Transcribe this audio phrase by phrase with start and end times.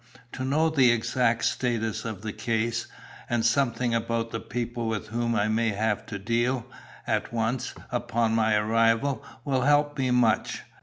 [0.31, 2.87] To know the exact status of the case,
[3.29, 6.65] and something about the people with whom I may have to deal,
[7.05, 10.63] at once, upon my arrival, will help me much.